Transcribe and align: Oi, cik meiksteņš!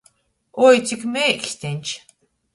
Oi, 0.69 0.79
cik 0.93 1.03
meiksteņš! 1.17 1.95